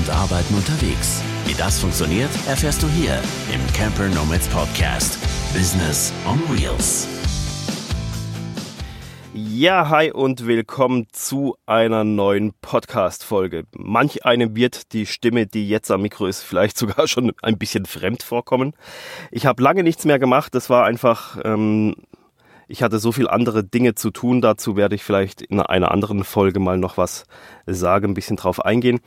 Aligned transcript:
und 0.00 0.10
Arbeiten 0.10 0.54
unterwegs. 0.54 1.22
Wie 1.46 1.52
das 1.52 1.78
funktioniert, 1.78 2.30
erfährst 2.48 2.82
du 2.82 2.88
hier 2.88 3.20
im 3.52 3.72
Camper 3.74 4.08
Nomads 4.08 4.48
Podcast. 4.48 5.18
Business 5.52 6.12
on 6.26 6.38
Wheels. 6.48 7.06
Ja, 9.34 9.90
hi 9.90 10.10
und 10.10 10.46
willkommen 10.46 11.06
zu 11.12 11.54
einer 11.66 12.04
neuen 12.04 12.54
Podcast-Folge. 12.62 13.64
Manch 13.76 14.24
einem 14.24 14.56
wird 14.56 14.94
die 14.94 15.04
Stimme, 15.04 15.46
die 15.46 15.68
jetzt 15.68 15.90
am 15.90 16.00
Mikro 16.00 16.26
ist, 16.26 16.42
vielleicht 16.42 16.78
sogar 16.78 17.06
schon 17.06 17.32
ein 17.42 17.58
bisschen 17.58 17.84
fremd 17.84 18.22
vorkommen. 18.22 18.72
Ich 19.30 19.44
habe 19.44 19.62
lange 19.62 19.82
nichts 19.82 20.06
mehr 20.06 20.18
gemacht. 20.18 20.54
Das 20.54 20.70
war 20.70 20.86
einfach, 20.86 21.38
ähm, 21.44 21.94
ich 22.68 22.82
hatte 22.82 23.00
so 23.00 23.12
viel 23.12 23.28
andere 23.28 23.64
Dinge 23.64 23.94
zu 23.94 24.10
tun. 24.10 24.40
Dazu 24.40 24.76
werde 24.76 24.94
ich 24.94 25.04
vielleicht 25.04 25.42
in 25.42 25.60
einer 25.60 25.90
anderen 25.90 26.24
Folge 26.24 26.58
mal 26.58 26.78
noch 26.78 26.96
was 26.96 27.24
sagen, 27.66 28.12
ein 28.12 28.14
bisschen 28.14 28.36
drauf 28.36 28.64
eingehen. 28.64 29.00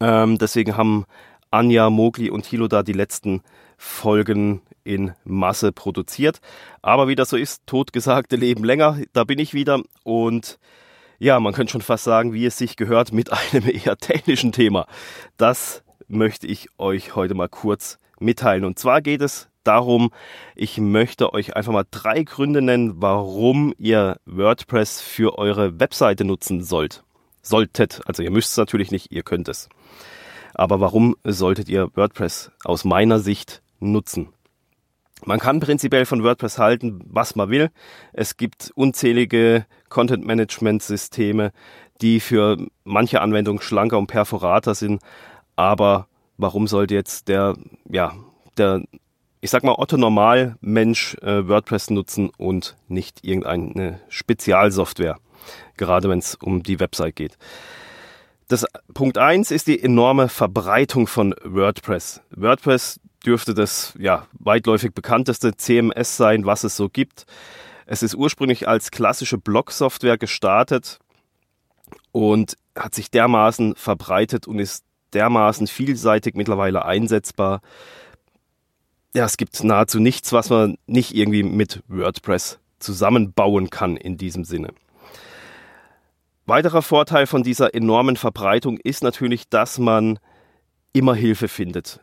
Ähm, 0.00 0.38
deswegen 0.38 0.76
haben 0.76 1.04
Anja, 1.50 1.90
Mogli 1.90 2.30
und 2.30 2.46
Hilo 2.46 2.68
da 2.68 2.82
die 2.82 2.92
letzten 2.92 3.42
Folgen 3.78 4.62
in 4.84 5.12
Masse 5.24 5.72
produziert. 5.72 6.40
Aber 6.82 7.08
wie 7.08 7.14
das 7.14 7.30
so 7.30 7.36
ist, 7.36 7.66
totgesagte 7.66 8.36
leben 8.36 8.64
länger. 8.64 8.98
Da 9.12 9.24
bin 9.24 9.38
ich 9.38 9.54
wieder 9.54 9.82
und 10.04 10.58
ja, 11.18 11.40
man 11.40 11.54
könnte 11.54 11.72
schon 11.72 11.82
fast 11.82 12.04
sagen, 12.04 12.32
wie 12.32 12.46
es 12.46 12.58
sich 12.58 12.76
gehört 12.76 13.12
mit 13.12 13.30
einem 13.54 13.68
eher 13.68 13.96
technischen 13.96 14.52
Thema. 14.52 14.86
Das 15.36 15.82
möchte 16.08 16.46
ich 16.46 16.68
euch 16.78 17.14
heute 17.16 17.34
mal 17.34 17.48
kurz 17.48 17.98
mitteilen. 18.20 18.64
Und 18.64 18.78
zwar 18.78 19.02
geht 19.02 19.22
es 19.22 19.48
darum, 19.64 20.10
ich 20.54 20.78
möchte 20.78 21.32
euch 21.32 21.56
einfach 21.56 21.72
mal 21.72 21.84
drei 21.90 22.22
Gründe 22.22 22.62
nennen, 22.62 23.02
warum 23.02 23.74
ihr 23.78 24.18
WordPress 24.24 25.00
für 25.00 25.38
eure 25.38 25.80
Webseite 25.80 26.24
nutzen 26.24 26.62
sollt. 26.62 27.02
Solltet. 27.46 28.00
Also 28.06 28.22
ihr 28.22 28.30
müsst 28.32 28.50
es 28.50 28.56
natürlich 28.56 28.90
nicht, 28.90 29.12
ihr 29.12 29.22
könnt 29.22 29.48
es. 29.48 29.68
Aber 30.54 30.80
warum 30.80 31.16
solltet 31.22 31.68
ihr 31.68 31.94
WordPress 31.94 32.50
aus 32.64 32.84
meiner 32.84 33.20
Sicht 33.20 33.62
nutzen? 33.78 34.30
Man 35.24 35.38
kann 35.38 35.60
prinzipiell 35.60 36.06
von 36.06 36.24
WordPress 36.24 36.58
halten, 36.58 37.00
was 37.06 37.36
man 37.36 37.48
will. 37.50 37.70
Es 38.12 38.36
gibt 38.36 38.72
unzählige 38.74 39.64
Content-Management-Systeme, 39.88 41.52
die 42.00 42.20
für 42.20 42.58
manche 42.84 43.20
Anwendungen 43.20 43.62
schlanker 43.62 43.98
und 43.98 44.08
perforater 44.08 44.74
sind. 44.74 45.00
Aber 45.54 46.08
warum 46.36 46.66
sollte 46.66 46.94
jetzt 46.94 47.28
der, 47.28 47.54
ja, 47.88 48.12
der, 48.58 48.82
ich 49.40 49.50
sag 49.50 49.62
mal, 49.62 49.76
Otto 49.78 49.96
Normal 49.96 50.56
Mensch 50.60 51.14
äh, 51.22 51.46
WordPress 51.46 51.90
nutzen 51.90 52.30
und 52.36 52.76
nicht 52.88 53.24
irgendeine 53.24 54.00
Spezialsoftware? 54.08 55.18
Gerade 55.76 56.08
wenn 56.08 56.18
es 56.18 56.34
um 56.36 56.62
die 56.62 56.80
Website 56.80 57.16
geht. 57.16 57.38
Das 58.48 58.64
Punkt 58.94 59.18
eins 59.18 59.50
ist 59.50 59.66
die 59.66 59.82
enorme 59.82 60.28
Verbreitung 60.28 61.06
von 61.08 61.34
WordPress. 61.42 62.20
WordPress 62.30 63.00
dürfte 63.24 63.54
das 63.54 63.92
ja 63.98 64.26
weitläufig 64.38 64.92
bekannteste 64.94 65.56
CMS 65.56 66.16
sein, 66.16 66.46
was 66.46 66.62
es 66.62 66.76
so 66.76 66.88
gibt. 66.88 67.26
Es 67.86 68.02
ist 68.04 68.14
ursprünglich 68.14 68.68
als 68.68 68.90
klassische 68.90 69.38
Blog-Software 69.38 70.16
gestartet 70.16 71.00
und 72.12 72.56
hat 72.76 72.94
sich 72.94 73.10
dermaßen 73.10 73.74
verbreitet 73.74 74.46
und 74.46 74.60
ist 74.60 74.84
dermaßen 75.12 75.66
vielseitig 75.66 76.34
mittlerweile 76.34 76.84
einsetzbar. 76.84 77.62
Ja, 79.14 79.24
es 79.24 79.36
gibt 79.36 79.62
nahezu 79.64 79.98
nichts, 79.98 80.32
was 80.32 80.50
man 80.50 80.78
nicht 80.86 81.14
irgendwie 81.14 81.42
mit 81.42 81.82
WordPress 81.88 82.58
zusammenbauen 82.78 83.70
kann 83.70 83.96
in 83.96 84.18
diesem 84.18 84.44
Sinne. 84.44 84.72
Weiterer 86.48 86.82
Vorteil 86.82 87.26
von 87.26 87.42
dieser 87.42 87.74
enormen 87.74 88.14
Verbreitung 88.14 88.78
ist 88.78 89.02
natürlich, 89.02 89.48
dass 89.48 89.78
man 89.78 90.20
immer 90.92 91.16
Hilfe 91.16 91.48
findet. 91.48 91.98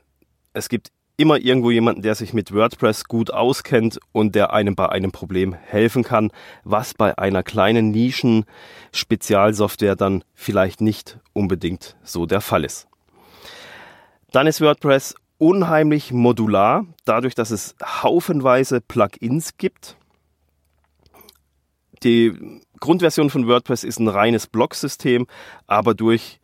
Es 0.52 0.68
gibt 0.68 0.92
immer 1.16 1.38
irgendwo 1.38 1.72
jemanden, 1.72 2.02
der 2.02 2.16
sich 2.16 2.34
mit 2.34 2.54
WordPress 2.54 3.06
gut 3.06 3.32
auskennt 3.32 4.00
und 4.12 4.36
der 4.36 4.52
einem 4.52 4.76
bei 4.76 4.90
einem 4.90 5.14
Problem 5.14 5.54
helfen 5.54 6.04
kann, 6.04 6.30
was 6.66 6.94
bei 6.94 7.18
einer 7.18 7.42
kleinen 7.42 7.92
Nischen-Spezialsoftware 7.92 9.96
dann 9.96 10.26
vielleicht 10.34 10.82
nicht 10.82 11.20
unbedingt 11.32 11.96
so 12.04 12.26
der 12.26 12.42
Fall 12.42 12.66
ist. 12.66 12.90
Dann 14.34 14.46
ist 14.46 14.60
WordPress 14.60 15.16
unheimlich 15.38 16.12
modular, 16.12 16.86
dadurch, 17.06 17.36
dass 17.36 17.52
es 17.52 17.76
haufenweise 17.82 18.82
Plugins 18.82 19.58
gibt. 19.58 19.96
Die 22.04 22.62
Grundversion 22.80 23.30
von 23.30 23.48
WordPress 23.48 23.84
ist 23.84 24.00
ein 24.00 24.08
reines 24.08 24.48
Blog-System, 24.48 25.26
aber 25.68 25.94
durch 25.94 26.40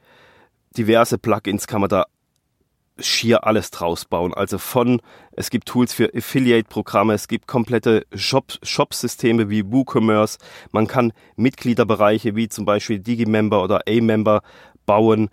diverse 0.78 1.18
Plugins 1.18 1.68
kann 1.68 1.82
man 1.82 1.90
da 1.90 2.06
schier 2.98 3.46
alles 3.46 3.72
draus 3.72 4.06
bauen. 4.06 4.34
Also 4.34 4.58
von, 4.58 5.02
es 5.32 5.50
gibt 5.50 5.68
Tools 5.68 5.94
für 5.94 6.12
Affiliate-Programme, 6.14 7.14
es 7.14 7.28
gibt 7.28 7.48
komplette 7.48 8.06
Shop-Systeme 8.14 9.44
Shop 9.44 9.50
wie 9.50 9.66
WooCommerce, 9.66 10.38
man 10.72 10.88
kann 10.88 11.14
Mitgliederbereiche 11.36 12.36
wie 12.36 12.50
zum 12.50 12.66
Beispiel 12.66 13.00
Digimember 13.00 13.64
oder 13.64 13.82
A-Member 13.88 14.42
bauen, 14.86 15.30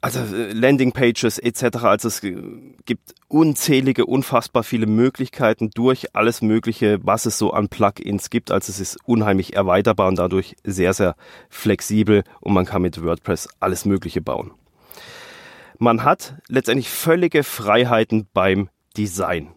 also 0.00 0.20
äh, 0.20 0.52
Landingpages 0.52 1.38
etc. 1.38 1.76
Also 1.84 2.08
es 2.08 2.20
gibt 2.20 3.14
unzählige, 3.28 4.06
unfassbar 4.06 4.62
viele 4.62 4.86
Möglichkeiten 4.86 5.70
durch 5.70 6.14
alles 6.14 6.42
Mögliche, 6.42 6.98
was 7.02 7.26
es 7.26 7.38
so 7.38 7.52
an 7.52 7.68
Plugins 7.68 8.30
gibt. 8.30 8.50
Also 8.50 8.70
es 8.70 8.80
ist 8.80 8.98
unheimlich 9.04 9.54
erweiterbar 9.54 10.08
und 10.08 10.18
dadurch 10.18 10.56
sehr, 10.64 10.94
sehr 10.94 11.16
flexibel 11.48 12.24
und 12.40 12.54
man 12.54 12.66
kann 12.66 12.82
mit 12.82 13.02
WordPress 13.02 13.48
alles 13.60 13.84
Mögliche 13.84 14.20
bauen. 14.20 14.52
Man 15.78 16.04
hat 16.04 16.34
letztendlich 16.48 16.90
völlige 16.90 17.42
Freiheiten 17.42 18.26
beim 18.34 18.68
Design. 18.96 19.48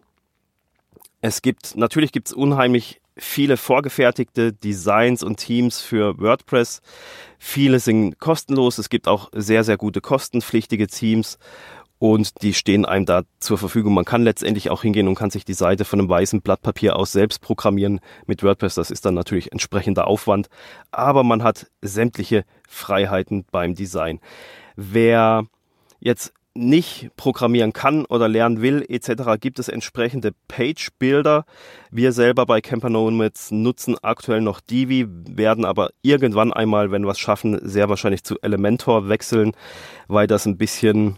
Es 1.20 1.42
gibt, 1.42 1.76
natürlich 1.76 2.12
gibt 2.12 2.28
es 2.28 2.32
unheimlich 2.32 3.00
viele 3.16 3.56
vorgefertigte 3.56 4.52
Designs 4.52 5.22
und 5.22 5.36
Teams 5.36 5.80
für 5.80 6.18
WordPress. 6.18 6.82
Viele 7.38 7.78
sind 7.78 8.18
kostenlos. 8.18 8.78
Es 8.78 8.88
gibt 8.88 9.08
auch 9.08 9.30
sehr, 9.32 9.64
sehr 9.64 9.76
gute 9.76 10.00
kostenpflichtige 10.00 10.86
Teams 10.86 11.38
und 11.98 12.42
die 12.42 12.54
stehen 12.54 12.84
einem 12.84 13.06
da 13.06 13.22
zur 13.38 13.56
Verfügung. 13.56 13.94
Man 13.94 14.04
kann 14.04 14.24
letztendlich 14.24 14.70
auch 14.70 14.82
hingehen 14.82 15.08
und 15.08 15.14
kann 15.14 15.30
sich 15.30 15.44
die 15.44 15.54
Seite 15.54 15.84
von 15.84 16.00
einem 16.00 16.08
weißen 16.08 16.42
Blatt 16.42 16.60
Papier 16.60 16.96
aus 16.96 17.12
selbst 17.12 17.40
programmieren 17.40 18.00
mit 18.26 18.42
WordPress. 18.42 18.74
Das 18.74 18.90
ist 18.90 19.06
dann 19.06 19.14
natürlich 19.14 19.52
entsprechender 19.52 20.06
Aufwand, 20.06 20.48
aber 20.90 21.24
man 21.24 21.42
hat 21.42 21.70
sämtliche 21.80 22.44
Freiheiten 22.68 23.44
beim 23.50 23.74
Design. 23.74 24.20
Wer 24.76 25.46
jetzt 26.00 26.34
nicht 26.54 27.10
programmieren 27.16 27.72
kann 27.72 28.04
oder 28.04 28.28
lernen 28.28 28.62
will 28.62 28.84
etc., 28.88 29.40
gibt 29.40 29.58
es 29.58 29.68
entsprechende 29.68 30.32
Page-Builder. 30.48 31.44
Wir 31.90 32.12
selber 32.12 32.46
bei 32.46 32.60
Camper 32.60 32.90
Nomads 32.90 33.50
nutzen 33.50 33.96
aktuell 34.02 34.40
noch 34.40 34.60
Divi, 34.60 35.06
werden 35.08 35.64
aber 35.64 35.90
irgendwann 36.02 36.52
einmal, 36.52 36.90
wenn 36.92 37.04
wir 37.04 37.10
es 37.10 37.18
schaffen, 37.18 37.58
sehr 37.62 37.88
wahrscheinlich 37.88 38.24
zu 38.24 38.40
Elementor 38.40 39.08
wechseln, 39.08 39.52
weil 40.06 40.26
das 40.26 40.46
ein 40.46 40.56
bisschen, 40.56 41.16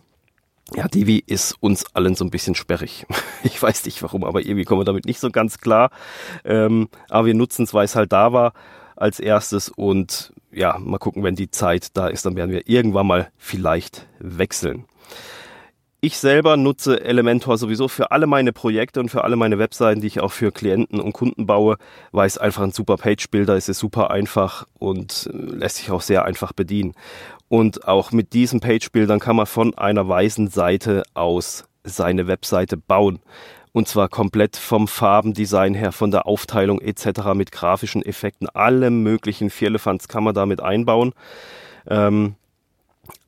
ja, 0.74 0.88
Divi 0.88 1.22
ist 1.26 1.54
uns 1.60 1.84
allen 1.94 2.14
so 2.14 2.24
ein 2.24 2.30
bisschen 2.30 2.54
sperrig. 2.54 3.06
Ich 3.44 3.62
weiß 3.62 3.84
nicht 3.84 4.02
warum, 4.02 4.24
aber 4.24 4.40
irgendwie 4.40 4.64
kommen 4.64 4.80
wir 4.80 4.84
damit 4.84 5.04
nicht 5.04 5.20
so 5.20 5.30
ganz 5.30 5.58
klar. 5.60 5.90
Ähm, 6.44 6.88
aber 7.08 7.26
wir 7.28 7.34
nutzen 7.34 7.62
es, 7.62 7.72
weil 7.72 7.84
es 7.84 7.94
halt 7.94 8.10
da 8.12 8.32
war 8.32 8.54
als 8.96 9.20
erstes 9.20 9.68
und 9.68 10.32
ja, 10.50 10.78
mal 10.78 10.98
gucken, 10.98 11.22
wenn 11.22 11.36
die 11.36 11.50
Zeit 11.50 11.96
da 11.96 12.08
ist, 12.08 12.26
dann 12.26 12.34
werden 12.34 12.50
wir 12.50 12.68
irgendwann 12.68 13.06
mal 13.06 13.30
vielleicht 13.36 14.08
wechseln. 14.18 14.86
Ich 16.00 16.18
selber 16.18 16.56
nutze 16.56 17.02
Elementor 17.02 17.56
sowieso 17.56 17.88
für 17.88 18.10
alle 18.10 18.26
meine 18.26 18.52
Projekte 18.52 19.00
und 19.00 19.08
für 19.08 19.24
alle 19.24 19.34
meine 19.34 19.58
Webseiten, 19.58 20.00
die 20.00 20.06
ich 20.06 20.20
auch 20.20 20.30
für 20.30 20.52
Klienten 20.52 21.00
und 21.00 21.12
Kunden 21.12 21.46
baue, 21.46 21.78
weil 22.12 22.26
es 22.26 22.38
einfach 22.38 22.62
ein 22.62 22.70
super 22.70 22.96
Page-Builder 22.96 23.56
ist, 23.56 23.68
ist 23.68 23.78
super 23.78 24.10
einfach 24.10 24.66
und 24.78 25.28
äh, 25.32 25.36
lässt 25.36 25.76
sich 25.76 25.90
auch 25.90 26.02
sehr 26.02 26.24
einfach 26.24 26.52
bedienen. 26.52 26.94
Und 27.48 27.88
auch 27.88 28.12
mit 28.12 28.34
diesen 28.34 28.60
Page-Bildern 28.60 29.20
kann 29.20 29.36
man 29.36 29.46
von 29.46 29.76
einer 29.76 30.06
weißen 30.06 30.48
Seite 30.48 31.02
aus 31.14 31.64
seine 31.82 32.26
Webseite 32.26 32.76
bauen. 32.76 33.20
Und 33.72 33.88
zwar 33.88 34.08
komplett 34.08 34.56
vom 34.56 34.88
Farbendesign 34.88 35.74
her, 35.74 35.92
von 35.92 36.10
der 36.10 36.26
Aufteilung 36.26 36.80
etc. 36.80 37.34
mit 37.34 37.52
grafischen 37.52 38.02
Effekten. 38.02 38.48
Alle 38.48 38.90
möglichen 38.90 39.50
Vierlefanz 39.50 40.08
kann 40.08 40.24
man 40.24 40.34
damit 40.34 40.60
einbauen. 40.60 41.14
Ähm, 41.88 42.36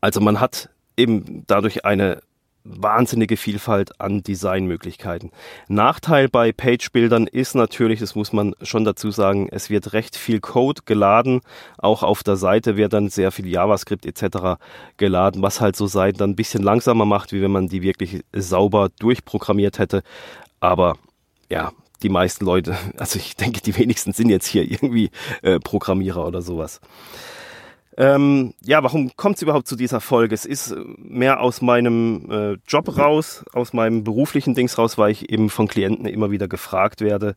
also 0.00 0.20
man 0.20 0.40
hat 0.40 0.70
eben 0.98 1.44
dadurch 1.46 1.84
eine 1.84 2.20
wahnsinnige 2.68 3.36
Vielfalt 3.36 4.00
an 4.00 4.22
Designmöglichkeiten. 4.22 5.30
Nachteil 5.68 6.28
bei 6.28 6.52
Page-Bildern 6.52 7.26
ist 7.26 7.54
natürlich, 7.54 8.00
das 8.00 8.14
muss 8.14 8.32
man 8.32 8.54
schon 8.62 8.84
dazu 8.84 9.10
sagen, 9.10 9.48
es 9.50 9.70
wird 9.70 9.92
recht 9.94 10.16
viel 10.16 10.40
Code 10.40 10.82
geladen. 10.84 11.40
Auch 11.78 12.02
auf 12.02 12.22
der 12.22 12.36
Seite 12.36 12.76
wird 12.76 12.92
dann 12.92 13.08
sehr 13.08 13.32
viel 13.32 13.46
JavaScript 13.46 14.04
etc. 14.04 14.60
geladen, 14.96 15.40
was 15.40 15.60
halt 15.60 15.76
so 15.76 15.86
Seiten 15.86 16.18
dann 16.18 16.30
ein 16.30 16.36
bisschen 16.36 16.62
langsamer 16.62 17.06
macht, 17.06 17.32
wie 17.32 17.40
wenn 17.40 17.50
man 17.52 17.68
die 17.68 17.82
wirklich 17.82 18.22
sauber 18.34 18.90
durchprogrammiert 18.98 19.78
hätte. 19.78 20.02
Aber 20.60 20.96
ja, 21.50 21.72
die 22.02 22.10
meisten 22.10 22.44
Leute, 22.44 22.76
also 22.98 23.18
ich 23.18 23.36
denke, 23.36 23.60
die 23.60 23.76
wenigsten 23.76 24.12
sind 24.12 24.28
jetzt 24.28 24.46
hier 24.46 24.70
irgendwie 24.70 25.10
äh, 25.42 25.58
Programmierer 25.58 26.26
oder 26.26 26.42
sowas. 26.42 26.80
Ähm, 27.98 28.54
ja, 28.62 28.80
warum 28.84 29.10
kommt 29.16 29.36
es 29.36 29.42
überhaupt 29.42 29.66
zu 29.66 29.74
dieser 29.74 30.00
Folge? 30.00 30.32
Es 30.32 30.44
ist 30.44 30.72
mehr 30.98 31.40
aus 31.40 31.60
meinem 31.60 32.30
äh, 32.30 32.56
Job 32.68 32.96
raus, 32.96 33.44
aus 33.52 33.72
meinem 33.72 34.04
beruflichen 34.04 34.54
Dings 34.54 34.78
raus, 34.78 34.98
weil 34.98 35.10
ich 35.10 35.30
eben 35.30 35.50
von 35.50 35.66
Klienten 35.66 36.06
immer 36.06 36.30
wieder 36.30 36.46
gefragt 36.46 37.00
werde. 37.00 37.34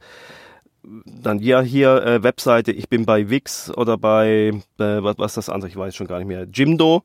Dann 0.83 1.39
ja 1.39 1.61
hier 1.61 2.03
äh, 2.03 2.21
Webseite, 2.21 2.71
ich 2.71 2.89
bin 2.89 3.07
bei 3.07 3.31
Wix 3.31 3.75
oder 3.75 3.97
bei 3.97 4.53
äh, 4.77 5.03
was, 5.03 5.17
was 5.17 5.33
das 5.33 5.49
andere, 5.49 5.67
ich 5.67 5.77
weiß 5.77 5.95
schon 5.95 6.05
gar 6.05 6.19
nicht 6.19 6.27
mehr, 6.27 6.45
Jimdo 6.53 7.03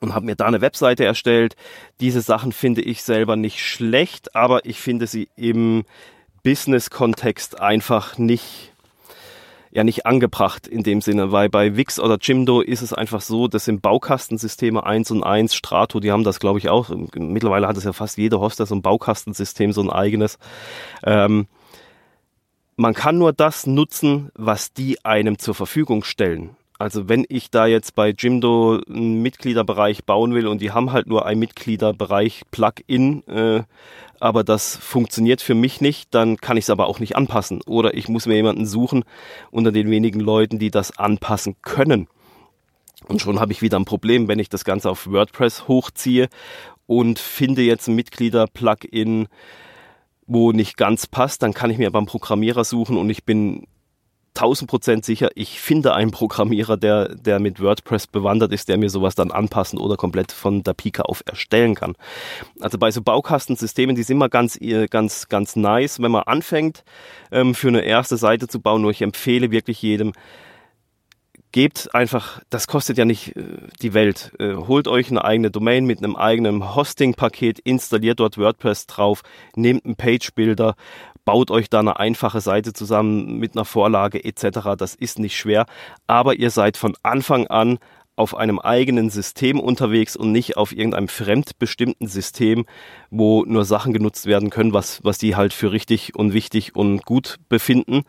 und 0.00 0.14
habe 0.14 0.26
mir 0.26 0.36
da 0.36 0.44
eine 0.44 0.60
Webseite 0.60 1.06
erstellt. 1.06 1.56
Diese 2.00 2.20
Sachen 2.20 2.52
finde 2.52 2.82
ich 2.82 3.02
selber 3.02 3.36
nicht 3.36 3.64
schlecht, 3.64 4.36
aber 4.36 4.66
ich 4.66 4.78
finde 4.78 5.06
sie 5.06 5.30
im 5.36 5.84
Business-Kontext 6.42 7.58
einfach 7.60 8.18
nicht 8.18 8.74
ja 9.70 9.84
nicht 9.84 10.06
angebracht 10.06 10.66
in 10.66 10.82
dem 10.82 11.00
Sinne, 11.00 11.32
weil 11.32 11.48
bei 11.48 11.76
Wix 11.76 12.00
oder 12.00 12.18
Jimdo 12.20 12.60
ist 12.60 12.82
es 12.82 12.92
einfach 12.92 13.20
so, 13.20 13.48
das 13.48 13.64
sind 13.64 13.82
Baukastensysteme 13.82 14.84
1 14.84 15.10
und 15.10 15.22
1, 15.22 15.54
Strato, 15.54 16.00
die 16.00 16.12
haben 16.12 16.24
das 16.24 16.40
glaube 16.40 16.58
ich 16.58 16.68
auch, 16.68 16.90
mittlerweile 17.14 17.68
hat 17.68 17.76
es 17.76 17.84
ja 17.84 17.92
fast 17.92 18.18
jede 18.18 18.40
Hoster 18.40 18.66
so 18.66 18.74
ein 18.74 18.82
Baukastensystem, 18.82 19.72
so 19.72 19.82
ein 19.82 19.90
eigenes. 19.90 20.38
Ähm, 21.04 21.46
man 22.76 22.94
kann 22.94 23.18
nur 23.18 23.32
das 23.32 23.66
nutzen, 23.66 24.30
was 24.34 24.72
die 24.72 25.04
einem 25.04 25.38
zur 25.38 25.54
Verfügung 25.54 26.04
stellen. 26.04 26.56
Also 26.78 27.08
wenn 27.08 27.26
ich 27.28 27.50
da 27.50 27.66
jetzt 27.66 27.96
bei 27.96 28.10
Jimdo 28.16 28.80
einen 28.88 29.20
Mitgliederbereich 29.20 30.04
bauen 30.04 30.32
will 30.32 30.46
und 30.46 30.62
die 30.62 30.70
haben 30.70 30.92
halt 30.92 31.08
nur 31.08 31.26
ein 31.26 31.40
Mitgliederbereich 31.40 32.42
Plugin, 32.52 33.26
äh, 33.26 33.64
aber 34.20 34.44
das 34.44 34.76
funktioniert 34.76 35.42
für 35.42 35.56
mich 35.56 35.80
nicht, 35.80 36.14
dann 36.14 36.36
kann 36.36 36.56
ich 36.56 36.64
es 36.64 36.70
aber 36.70 36.86
auch 36.86 37.00
nicht 37.00 37.16
anpassen. 37.16 37.62
Oder 37.66 37.94
ich 37.94 38.08
muss 38.08 38.26
mir 38.26 38.36
jemanden 38.36 38.64
suchen 38.64 39.04
unter 39.50 39.72
den 39.72 39.90
wenigen 39.90 40.20
Leuten, 40.20 40.60
die 40.60 40.70
das 40.70 40.96
anpassen 40.96 41.56
können. 41.62 42.06
Und 43.08 43.20
schon 43.20 43.40
habe 43.40 43.52
ich 43.52 43.60
wieder 43.60 43.78
ein 43.78 43.84
Problem, 43.84 44.28
wenn 44.28 44.38
ich 44.38 44.48
das 44.48 44.64
Ganze 44.64 44.88
auf 44.88 45.10
WordPress 45.10 45.66
hochziehe 45.66 46.28
und 46.86 47.18
finde 47.18 47.62
jetzt 47.62 47.88
ein 47.88 47.96
Mitglieder-Plugin, 47.96 49.26
wo 50.26 50.52
nicht 50.52 50.76
ganz 50.76 51.08
passt, 51.08 51.42
dann 51.42 51.54
kann 51.54 51.70
ich 51.70 51.78
mir 51.78 51.90
beim 51.90 52.06
Programmierer 52.06 52.64
suchen 52.64 52.96
und 52.96 53.10
ich 53.10 53.24
bin 53.24 53.66
1000 54.38 54.70
Prozent 54.70 55.04
sicher, 55.04 55.30
ich 55.34 55.60
finde 55.60 55.94
einen 55.94 56.12
Programmierer, 56.12 56.76
der, 56.76 57.14
der 57.14 57.40
mit 57.40 57.60
WordPress 57.60 58.06
bewandert 58.06 58.52
ist, 58.52 58.68
der 58.68 58.78
mir 58.78 58.88
sowas 58.88 59.14
dann 59.14 59.30
anpassen 59.30 59.78
oder 59.78 59.96
komplett 59.96 60.32
von 60.32 60.62
der 60.62 60.74
Pika 60.74 61.02
auf 61.02 61.22
erstellen 61.26 61.74
kann. 61.74 61.94
Also 62.60 62.78
bei 62.78 62.90
so 62.90 63.02
Baukastensystemen, 63.02 63.96
die 63.96 64.02
sind 64.02 64.16
immer 64.16 64.28
ganz, 64.28 64.56
äh, 64.60 64.86
ganz, 64.86 65.28
ganz 65.28 65.56
nice, 65.56 66.00
wenn 66.00 66.12
man 66.12 66.22
anfängt, 66.22 66.84
ähm, 67.32 67.54
für 67.54 67.68
eine 67.68 67.82
erste 67.82 68.16
Seite 68.16 68.46
zu 68.48 68.60
bauen. 68.60 68.82
Nur 68.82 68.92
ich 68.92 69.02
empfehle 69.02 69.50
wirklich 69.50 69.82
jedem, 69.82 70.12
gebt 71.52 71.94
einfach, 71.94 72.40
das 72.50 72.66
kostet 72.66 72.98
ja 72.98 73.04
nicht 73.04 73.36
äh, 73.36 73.42
die 73.82 73.94
Welt. 73.94 74.32
Äh, 74.38 74.54
holt 74.54 74.86
euch 74.86 75.10
eine 75.10 75.24
eigene 75.24 75.50
Domain 75.50 75.84
mit 75.86 75.98
einem 75.98 76.16
eigenen 76.16 76.74
Hosting-Paket, 76.74 77.58
installiert 77.60 78.20
dort 78.20 78.38
WordPress 78.38 78.86
drauf, 78.86 79.22
nehmt 79.56 79.84
einen 79.84 79.96
Page-Builder, 79.96 80.76
baut 81.28 81.50
euch 81.50 81.68
da 81.68 81.80
eine 81.80 82.00
einfache 82.00 82.40
Seite 82.40 82.72
zusammen 82.72 83.36
mit 83.38 83.54
einer 83.54 83.66
Vorlage 83.66 84.24
etc. 84.24 84.60
Das 84.78 84.94
ist 84.94 85.18
nicht 85.18 85.36
schwer, 85.36 85.66
aber 86.06 86.36
ihr 86.36 86.50
seid 86.50 86.78
von 86.78 86.96
Anfang 87.02 87.46
an 87.48 87.78
auf 88.16 88.34
einem 88.34 88.58
eigenen 88.58 89.10
System 89.10 89.60
unterwegs 89.60 90.16
und 90.16 90.32
nicht 90.32 90.56
auf 90.56 90.72
irgendeinem 90.72 91.06
fremdbestimmten 91.08 92.08
System, 92.08 92.64
wo 93.10 93.44
nur 93.44 93.66
Sachen 93.66 93.92
genutzt 93.92 94.24
werden 94.24 94.48
können, 94.48 94.72
was, 94.72 95.04
was 95.04 95.18
die 95.18 95.36
halt 95.36 95.52
für 95.52 95.70
richtig 95.70 96.14
und 96.14 96.32
wichtig 96.32 96.74
und 96.74 97.04
gut 97.04 97.36
befinden 97.50 98.04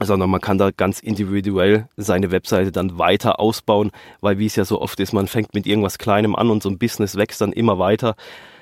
sondern 0.00 0.30
man 0.30 0.40
kann 0.40 0.58
da 0.58 0.70
ganz 0.70 1.00
individuell 1.00 1.88
seine 1.96 2.30
Webseite 2.30 2.70
dann 2.70 2.98
weiter 2.98 3.40
ausbauen, 3.40 3.90
weil 4.20 4.38
wie 4.38 4.46
es 4.46 4.54
ja 4.54 4.64
so 4.64 4.80
oft 4.80 5.00
ist, 5.00 5.12
man 5.12 5.26
fängt 5.26 5.54
mit 5.54 5.66
irgendwas 5.66 5.98
Kleinem 5.98 6.36
an 6.36 6.50
und 6.50 6.62
so 6.62 6.70
ein 6.70 6.78
Business 6.78 7.16
wächst 7.16 7.40
dann 7.40 7.52
immer 7.52 7.80
weiter. 7.80 8.14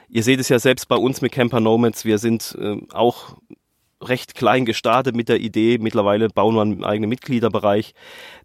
Ihr 0.08 0.22
seht 0.22 0.40
es 0.40 0.48
ja 0.48 0.58
selbst 0.58 0.88
bei 0.88 0.96
uns 0.96 1.20
mit 1.20 1.32
Camper 1.32 1.60
Nomads, 1.60 2.04
wir 2.04 2.18
sind 2.18 2.56
äh, 2.60 2.76
auch 2.92 3.36
recht 4.02 4.34
klein 4.34 4.64
gestartet 4.64 5.16
mit 5.16 5.28
der 5.28 5.40
Idee. 5.40 5.78
Mittlerweile 5.78 6.28
bauen 6.28 6.54
wir 6.54 6.62
einen 6.62 6.84
eigenen 6.84 7.08
Mitgliederbereich. 7.08 7.94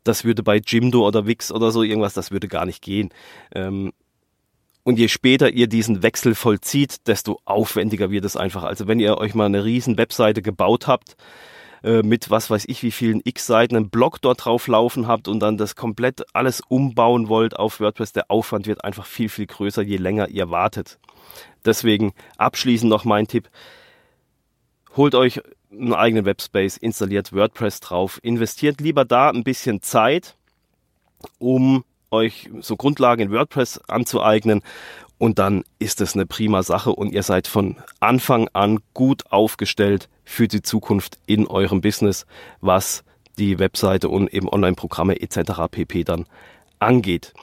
Das 0.03 0.23
würde 0.23 0.43
bei 0.43 0.61
Jimdo 0.65 1.05
oder 1.05 1.27
Wix 1.27 1.51
oder 1.51 1.71
so 1.71 1.83
irgendwas, 1.83 2.13
das 2.13 2.31
würde 2.31 2.47
gar 2.47 2.65
nicht 2.65 2.81
gehen. 2.81 3.09
Ähm, 3.53 3.91
und 4.83 4.97
je 4.97 5.09
später 5.09 5.51
ihr 5.51 5.67
diesen 5.67 6.01
Wechsel 6.01 6.33
vollzieht, 6.33 7.07
desto 7.07 7.39
aufwendiger 7.45 8.09
wird 8.09 8.25
es 8.25 8.35
einfach. 8.35 8.63
Also 8.63 8.87
wenn 8.87 8.99
ihr 8.99 9.17
euch 9.17 9.35
mal 9.35 9.45
eine 9.45 9.63
riesen 9.63 9.97
Webseite 9.97 10.41
gebaut 10.41 10.87
habt, 10.87 11.15
äh, 11.83 12.01
mit 12.01 12.29
was 12.29 12.49
weiß 12.49 12.65
ich 12.67 12.81
wie 12.81 12.91
vielen 12.91 13.21
X-Seiten 13.23 13.75
einen 13.75 13.89
Blog 13.89 14.21
dort 14.21 14.45
drauf 14.45 14.67
laufen 14.67 15.07
habt 15.07 15.27
und 15.27 15.39
dann 15.39 15.57
das 15.57 15.75
komplett 15.75 16.23
alles 16.33 16.61
umbauen 16.61 17.27
wollt 17.27 17.57
auf 17.57 17.79
WordPress, 17.79 18.13
der 18.13 18.31
Aufwand 18.31 18.65
wird 18.67 18.83
einfach 18.83 19.05
viel, 19.05 19.29
viel 19.29 19.45
größer, 19.47 19.83
je 19.83 19.97
länger 19.97 20.29
ihr 20.29 20.49
wartet. 20.49 20.99
Deswegen 21.65 22.13
abschließend 22.37 22.89
noch 22.89 23.05
mein 23.05 23.27
Tipp. 23.27 23.49
Holt 24.95 25.15
euch 25.15 25.41
einen 25.71 25.93
eigenen 25.93 26.25
Webspace, 26.25 26.77
installiert 26.77 27.33
WordPress 27.33 27.79
drauf, 27.79 28.19
investiert 28.23 28.81
lieber 28.81 29.05
da 29.05 29.29
ein 29.29 29.43
bisschen 29.43 29.81
Zeit, 29.81 30.35
um 31.39 31.85
euch 32.09 32.49
so 32.59 32.75
Grundlagen 32.75 33.27
in 33.27 33.31
WordPress 33.31 33.79
anzueignen 33.87 34.61
und 35.21 35.37
dann 35.37 35.63
ist 35.77 36.01
es 36.01 36.15
eine 36.15 36.25
prima 36.25 36.63
Sache 36.63 36.91
und 36.91 37.13
ihr 37.13 37.21
seid 37.21 37.47
von 37.47 37.77
Anfang 37.99 38.49
an 38.53 38.79
gut 38.95 39.31
aufgestellt 39.31 40.09
für 40.25 40.47
die 40.47 40.63
Zukunft 40.63 41.19
in 41.27 41.45
eurem 41.45 41.79
Business, 41.79 42.25
was 42.59 43.03
die 43.37 43.59
Webseite 43.59 44.09
und 44.09 44.33
eben 44.33 44.49
Online-Programme 44.49 45.21
etc. 45.21 45.69
pp 45.69 46.03
dann 46.03 46.25
angeht. 46.79 47.33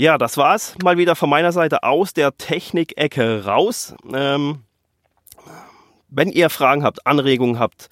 Ja, 0.00 0.16
das 0.16 0.36
war's 0.36 0.76
mal 0.80 0.96
wieder 0.96 1.16
von 1.16 1.28
meiner 1.28 1.50
Seite 1.50 1.82
aus 1.82 2.12
der 2.12 2.38
Technik-Ecke 2.38 3.44
raus. 3.46 3.96
Ähm, 4.14 4.62
wenn 6.08 6.30
ihr 6.30 6.50
Fragen 6.50 6.84
habt, 6.84 7.04
Anregungen 7.04 7.58
habt, 7.58 7.88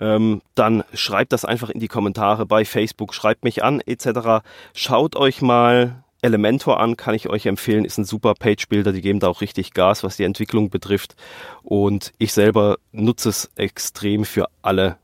ähm, 0.00 0.40
dann 0.54 0.82
schreibt 0.94 1.34
das 1.34 1.44
einfach 1.44 1.68
in 1.68 1.78
die 1.78 1.88
Kommentare 1.88 2.46
bei 2.46 2.64
Facebook, 2.64 3.12
schreibt 3.12 3.44
mich 3.44 3.62
an 3.62 3.82
etc. 3.82 4.46
Schaut 4.72 5.14
euch 5.14 5.42
mal 5.42 6.02
Elementor 6.22 6.80
an, 6.80 6.96
kann 6.96 7.14
ich 7.14 7.28
euch 7.28 7.44
empfehlen, 7.44 7.84
ist 7.84 7.98
ein 7.98 8.06
super 8.06 8.32
Page-Builder, 8.32 8.92
die 8.92 9.02
geben 9.02 9.20
da 9.20 9.28
auch 9.28 9.42
richtig 9.42 9.74
Gas, 9.74 10.04
was 10.04 10.16
die 10.16 10.24
Entwicklung 10.24 10.70
betrifft. 10.70 11.16
Und 11.62 12.14
ich 12.16 12.32
selber 12.32 12.78
nutze 12.92 13.28
es 13.28 13.50
extrem 13.56 14.24
für 14.24 14.46
alle, 14.62 14.96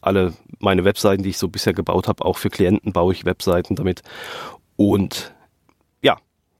alle 0.00 0.34
meine 0.60 0.84
Webseiten, 0.84 1.24
die 1.24 1.30
ich 1.30 1.38
so 1.38 1.48
bisher 1.48 1.74
gebaut 1.74 2.06
habe. 2.06 2.24
Auch 2.24 2.38
für 2.38 2.48
Klienten 2.48 2.92
baue 2.92 3.12
ich 3.12 3.24
Webseiten 3.24 3.74
damit. 3.74 4.02
Und 4.76 5.34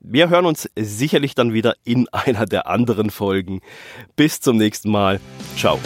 wir 0.00 0.28
hören 0.28 0.46
uns 0.46 0.68
sicherlich 0.76 1.34
dann 1.34 1.52
wieder 1.52 1.74
in 1.84 2.08
einer 2.08 2.46
der 2.46 2.66
anderen 2.66 3.10
Folgen. 3.10 3.60
Bis 4.16 4.40
zum 4.40 4.56
nächsten 4.56 4.90
Mal. 4.90 5.20
Ciao. 5.56 5.78